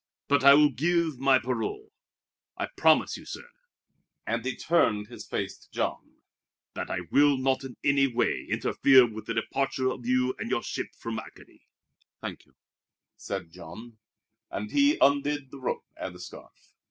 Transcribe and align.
But 0.27 0.43
I 0.43 0.55
will 0.55 0.71
give 0.71 1.19
my 1.19 1.37
parole. 1.37 1.91
I 2.57 2.69
promise 2.75 3.17
you, 3.17 3.23
sir," 3.27 3.47
and 4.25 4.43
he 4.43 4.55
turned 4.57 5.09
his 5.09 5.27
face 5.27 5.55
to 5.59 5.69
Jean, 5.69 6.23
"that 6.73 6.89
I 6.89 7.01
will 7.11 7.37
not 7.37 7.63
in 7.63 7.77
any 7.83 8.07
way 8.07 8.47
interfere 8.49 9.05
with 9.07 9.27
the 9.27 9.35
departure 9.35 9.91
of 9.91 10.07
you 10.07 10.33
and 10.39 10.49
your 10.49 10.63
ship 10.63 10.87
from 10.97 11.19
Acadie." 11.19 11.67
"Thank 12.19 12.47
you," 12.47 12.55
said 13.15 13.51
Jean, 13.51 13.99
and 14.49 14.71
he 14.71 14.97
undid 14.99 15.51
the 15.51 15.59
rope 15.59 15.85
and 15.95 16.15
the 16.15 16.19
scarf. 16.19 16.73